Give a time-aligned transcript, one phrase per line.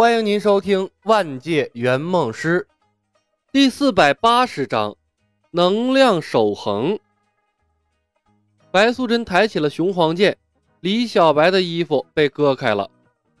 [0.00, 2.64] 欢迎您收听《万界圆梦师》
[3.50, 4.92] 第四百八十章
[5.50, 6.92] 《能量守恒》。
[8.70, 10.38] 白素贞抬起了雄黄剑，
[10.78, 12.88] 李小白的衣服被割开了，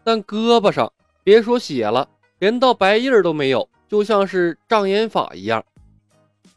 [0.02, 0.92] 但胳膊上
[1.22, 2.08] 别说血了，
[2.40, 5.64] 连道白印都没有，就像是障眼法一样。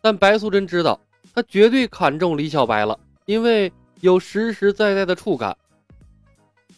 [0.01, 0.99] 但白素贞知道，
[1.35, 5.55] 她绝对砍中李小白了，因为有实实在在的触感。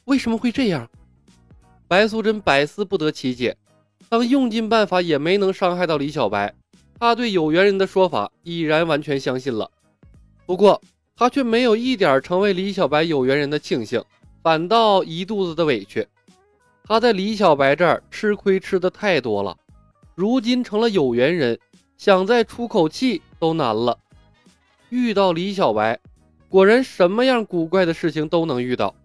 [0.04, 0.86] 为什么会这样？
[1.94, 3.56] 白素贞百思不得其解，
[4.10, 6.52] 当用尽办法也没能伤害到李小白，
[6.98, 9.70] 她对有缘人的说法已然完全相信了。
[10.48, 10.82] 不过，
[11.16, 14.04] 她却没有一点成为李小白有缘人的庆幸，
[14.42, 16.08] 反倒一肚子的委屈。
[16.84, 19.56] 她在李小白这儿吃亏吃的太多了，
[20.16, 21.60] 如今成了有缘人，
[21.96, 23.96] 想再出口气都难了。
[24.90, 26.00] 遇到李小白，
[26.50, 28.96] 果然什么样古怪的事情都能遇到。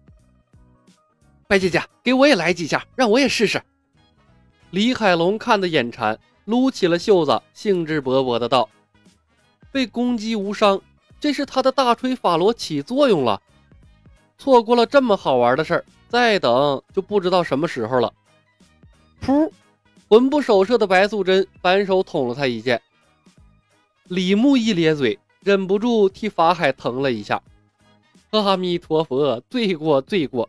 [1.49, 3.59] 白姐姐，给我也来几下，让我也试试。
[4.69, 8.69] 李海龙看得眼馋，撸起了袖子，兴致勃勃的道
[9.73, 10.79] ：“被攻击无伤，
[11.19, 13.41] 这是他的大锤法罗起作用了。
[14.37, 18.13] 错过了这么好玩的事儿，再等就不知道什么时候了。”
[19.19, 19.51] 噗！
[20.07, 22.79] 魂不守舍的白素贞反手捅了他一剑。
[24.03, 27.41] 李牧一咧嘴，忍不住替法海疼了一下。
[28.29, 30.47] 阿弥陀佛，罪过罪过。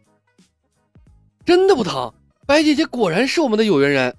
[1.45, 2.13] 真的不疼，
[2.47, 4.17] 白姐姐果然是我们的有缘人。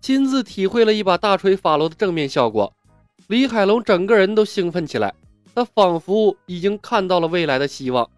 [0.00, 2.72] 亲自体会了一把大锤法罗的正面效果，
[3.28, 5.14] 李海龙整个人都兴奋起来，
[5.54, 8.08] 他仿佛已经看到了未来的希望。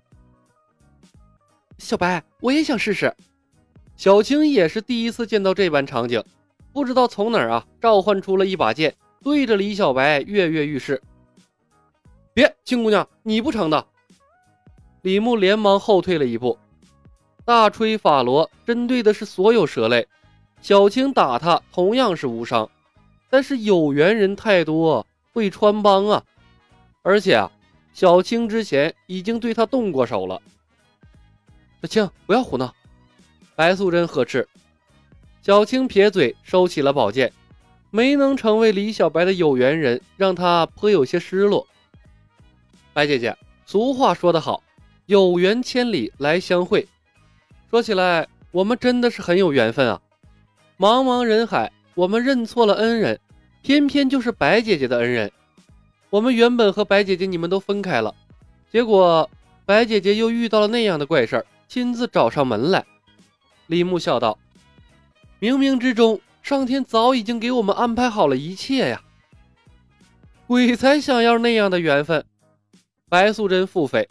[1.76, 3.14] 小白，我也想试试。
[3.96, 6.24] 小青也是第一次见到这般场景，
[6.72, 11.00] 不知道从哪儿啊召唤出了一把剑，对着李小白跃跃欲试。
[12.32, 13.86] 别，青姑娘，你不成的！
[15.02, 16.58] 李牧连忙后退了一步。
[17.44, 20.08] 大吹法罗针对的是所有蛇类，
[20.62, 22.70] 小青打他同样是无伤，
[23.28, 26.24] 但是有缘人太多会穿帮啊！
[27.02, 27.50] 而且啊，
[27.92, 30.40] 小青之前已经对他动过手了。
[31.82, 32.74] 小青不要胡闹！
[33.54, 34.48] 白素贞呵斥。
[35.42, 37.30] 小青撇嘴收起了宝剑，
[37.90, 41.66] 没能成为李小白的有缘人，让他颇有些失落。
[42.94, 44.62] 白姐姐，俗话说得好，
[45.04, 46.88] 有缘千里来相会。
[47.74, 50.00] 说起来，我们真的是很有缘分啊！
[50.78, 53.18] 茫茫人海，我们认错了恩人，
[53.62, 55.32] 偏偏就是白姐姐的恩人。
[56.08, 58.14] 我们原本和白姐姐你们都分开了，
[58.70, 59.28] 结果
[59.66, 62.86] 白姐姐又遇到了那样的怪事儿，亲自找上门来。
[63.66, 64.38] 李牧笑道
[65.42, 69.02] ：“冥冥之中，上天早已经给我们安排好了一切呀！
[70.46, 72.24] 鬼才想要那样的缘分。”
[73.10, 74.06] 白素贞腹诽：“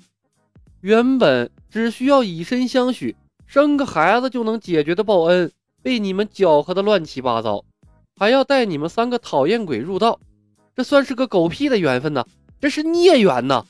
[0.83, 3.15] 原本只需要以身相许。”
[3.53, 5.51] 生个孩子就能解决的报恩，
[5.83, 7.63] 被你们搅和的乱七八糟，
[8.15, 10.19] 还要带你们三个讨厌鬼入道，
[10.75, 12.25] 这算是个狗屁的缘分呢？
[12.59, 13.63] 这是孽缘呢！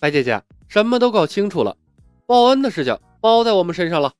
[0.00, 1.76] 白姐姐，什么都搞清楚了，
[2.24, 4.14] 报恩的事情包在我们身上了。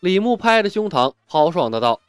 [0.00, 2.00] 李牧拍着胸膛，豪爽的道。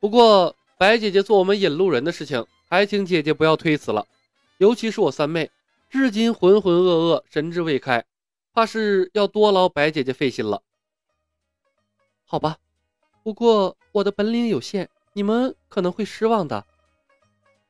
[0.00, 4.06] 不过，白姐姐做我们引路人的事情，还请姐姐不要推辞了。
[4.58, 5.50] 尤其是我三妹，
[5.88, 8.04] 至今浑浑噩噩，神志未开。
[8.52, 10.62] 怕是要多劳白姐姐费心了。
[12.24, 12.56] 好吧，
[13.22, 16.64] 不过我的本领有限，你们可能会失望的。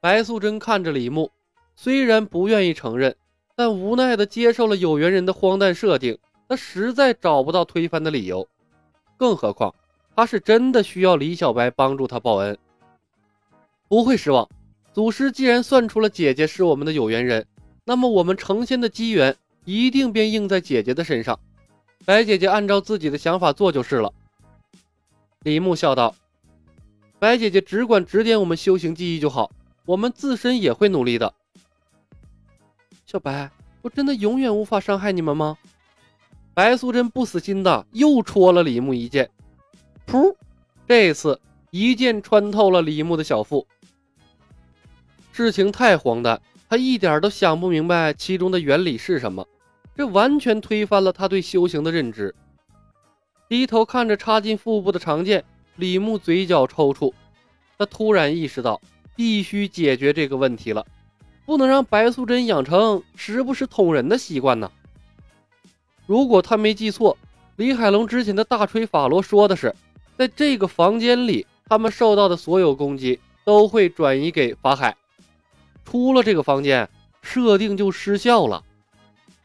[0.00, 1.30] 白素贞看着李牧，
[1.76, 3.16] 虽然不愿意承认，
[3.54, 6.18] 但无奈的接受了有缘人的荒诞设定。
[6.48, 8.46] 她实在找不到推翻的理由，
[9.16, 9.74] 更何况
[10.14, 12.58] 她是真的需要李小白帮助她报恩。
[13.88, 14.48] 不会失望，
[14.92, 17.46] 祖师既然算出了姐姐是我们的有缘人，
[17.84, 19.36] 那么我们成仙的机缘。
[19.64, 21.38] 一定便应在姐姐的身上，
[22.04, 24.12] 白姐姐按照自己的想法做就是了。
[25.44, 26.14] 李牧笑道
[27.20, 29.52] ：“白姐姐只管指点我们修行技艺就好，
[29.86, 31.32] 我们自身也会努力的。”
[33.06, 33.50] 小白，
[33.82, 35.56] 我真的永远无法伤害你们吗？
[36.54, 39.30] 白素贞不死心的又戳了李牧一剑，
[40.06, 40.34] 噗！
[40.88, 43.66] 这次一剑穿透了李牧的小腹。
[45.32, 46.42] 事情太荒诞。
[46.68, 49.46] 他一点都想不明白其中的原理是什么，
[49.96, 52.34] 这完全推翻了他对修行的认知。
[53.48, 55.44] 低头看着插进腹部的长剑，
[55.76, 57.12] 李牧嘴角抽搐。
[57.78, 58.80] 他突然意识到，
[59.14, 60.86] 必须解决这个问题了，
[61.44, 64.70] 不能让白素贞养成时不时捅人的习惯呢。
[66.06, 67.16] 如果他没记错，
[67.56, 69.74] 李海龙之前的大锤法罗说的是，
[70.16, 74.96] 在这个房间里，他们受到的所有攻击都会转移给法海。
[75.84, 76.88] 出了这个房间，
[77.20, 78.64] 设定就失效了。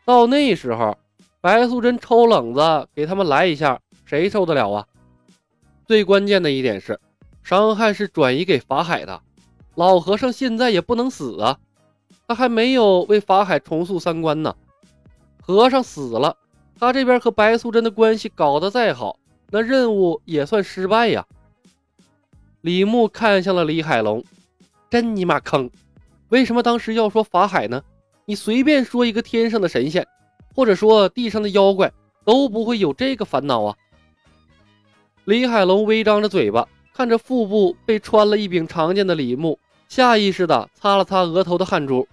[0.08, 0.98] 到那时候，
[1.42, 4.88] 白素贞抽冷子给他们来一下，谁受得了啊？
[5.86, 6.98] 最关键的一点是，
[7.44, 9.22] 伤害是转移给法海的。
[9.76, 11.60] 老和尚现在也不能死啊，
[12.26, 14.56] 他还没有为法海重塑三观呢。
[15.42, 16.38] 和尚死了，
[16.80, 19.20] 他这边和白素贞的关系搞得再好，
[19.52, 21.26] 那任务也算失败呀。
[22.62, 24.24] 李牧看向了李海龙，
[24.90, 25.70] 真尼玛坑！
[26.30, 27.84] 为什么当时要说法海呢？
[28.30, 30.06] 你随便说一个天上的神仙，
[30.54, 31.90] 或者说地上的妖怪，
[32.26, 33.78] 都不会有这个烦恼啊。
[35.24, 39.58] 李海龙微张着嘴巴，看着腹部被穿了一柄长剑的李牧，
[39.88, 42.06] 下意识地擦了擦额头的汗珠。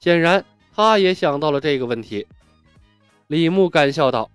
[0.00, 0.42] 显然，
[0.74, 2.26] 他也想到了这个问题。
[3.26, 4.30] 李牧干笑道：“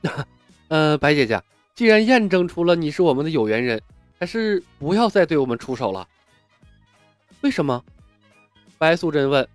[0.68, 1.42] 呃，白姐姐，
[1.74, 3.82] 既然验证出了你是我们的有缘人，
[4.18, 6.08] 还是不要再对我们出手了。”
[7.42, 7.84] 为什么？
[8.78, 9.46] 白素贞问：“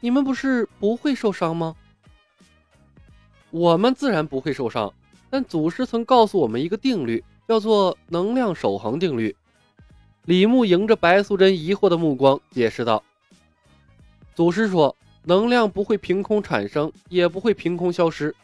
[0.00, 1.74] 你们不是不会受伤吗？”
[3.50, 4.92] 我们自然不会受伤。
[5.30, 9.36] 但祖师曾告诉我们一个定律，叫做能量守恒定律。
[10.24, 13.02] 李牧迎着白素贞疑惑的目光解释道
[14.34, 18.34] ：“祖师说，能量不会凭空产生，也不会凭空消失，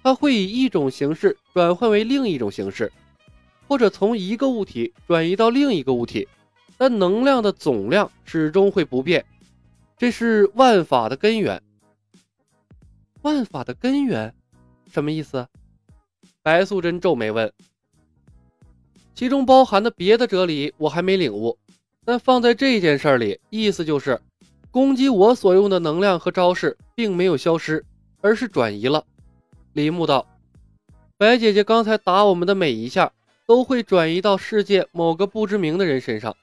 [0.00, 2.92] 它会以一种形式转换为另一种形式，
[3.66, 6.28] 或者从一个物体转移到另一个物体，
[6.76, 9.24] 但能量的总量始终会不变。
[9.98, 11.60] 这是万法的根源。
[13.22, 14.32] 万法的根源，
[14.92, 15.46] 什么意思？”
[16.40, 17.52] 白素贞皱眉问
[19.12, 21.58] ：“其中包含的别的哲理我还没领悟，
[22.04, 24.18] 但放在这件事里，意思就是，
[24.70, 27.84] 攻击我所用的能量和招式并没有消失，
[28.20, 29.04] 而是转移了。”
[29.74, 30.26] 李牧道
[31.18, 33.12] ：“白姐姐刚才打我们的每一下，
[33.46, 36.34] 都会转移到世界某个不知名的人身上。”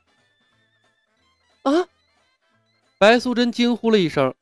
[1.64, 1.88] 啊！
[3.06, 4.34] 白素贞惊呼了一声。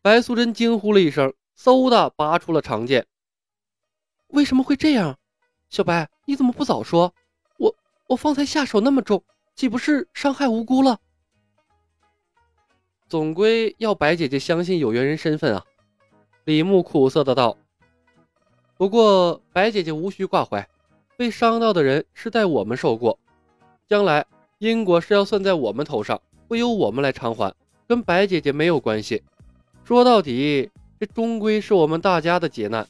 [0.00, 3.04] 白素贞惊呼了一声，嗖的拔出了长剑。
[4.28, 5.18] 为什么会这样？
[5.68, 7.12] 小白，你怎么不早说？
[7.58, 7.74] 我
[8.06, 9.24] 我方才下手那么重，
[9.56, 11.00] 岂不是伤害无辜了？
[13.08, 15.64] 总归要白姐姐相信有缘人身份啊！
[16.44, 17.58] 李牧苦涩的道。
[18.76, 20.68] 不过白姐姐无需挂怀，
[21.16, 23.18] 被伤到的人是代我们受过，
[23.88, 24.24] 将来
[24.58, 26.22] 因果是要算在我们头上，
[26.52, 27.50] 会由我们来偿还，
[27.88, 29.22] 跟白姐姐没有关系。
[29.84, 30.68] 说到底，
[31.00, 32.86] 这终归是我们大家的劫难。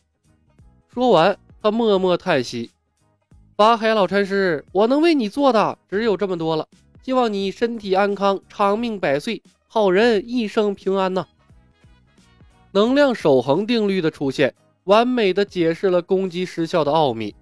[0.93, 2.73] 说完，他默默叹息
[3.56, 6.67] ：“法海老禅师，我能为你做的只有这么多了。
[7.05, 11.25] 希望你身体安康，长命百岁，好人一生平安呐！”
[12.75, 17.32] 能量守恒定律的出现，完美的解释了攻击失效的奥秘。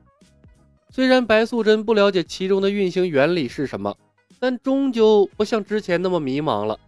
[0.90, 3.96] 虽然白素贞不了解其中的运行原理是什么，
[4.40, 6.80] 但终究不像之前那么迷茫了。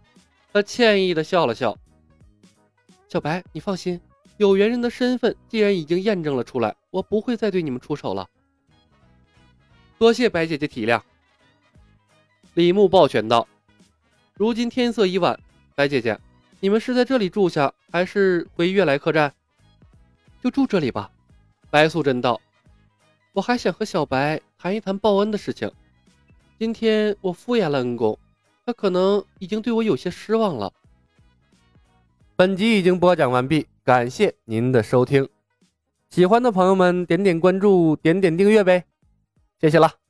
[0.51, 1.77] 他歉意的笑了笑
[3.07, 4.01] ：“小白，你放心。”
[4.37, 8.27] 有缘人的身份既然已经验证了出来，我不会再对你们出手了。
[9.99, 10.99] 多谢白姐姐体谅。
[12.55, 13.47] 李牧抱拳道
[14.33, 15.39] ：“如今天色已晚，
[15.75, 16.19] 白姐姐，
[16.59, 19.31] 你们是在这里住下，还是回悦来客栈？
[20.43, 21.11] 就住这里吧。”
[21.69, 22.41] 白素贞道
[23.33, 25.71] ：“我还想和小白谈一谈报恩的事情。
[26.63, 28.17] 今天我敷衍了恩公，
[28.65, 30.71] 他可能已经对我有些失望了。”
[32.37, 33.67] 本集已经播讲完毕。
[33.83, 35.27] 感谢您的收听，
[36.09, 38.85] 喜欢的朋友们点点关注，点点订阅呗，
[39.59, 40.02] 谢谢了。